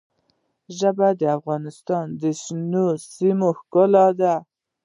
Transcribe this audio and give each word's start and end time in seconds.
ژبې 0.77 1.09
د 1.19 1.21
افغانستان 1.37 2.05
د 2.21 2.23
شنو 2.41 2.87
سیمو 3.13 3.49
ښکلا 3.59 4.07
ده. 4.19 4.35